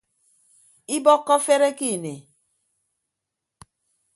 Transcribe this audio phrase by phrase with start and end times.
[0.95, 2.15] Ibọkkọ afere ke ini.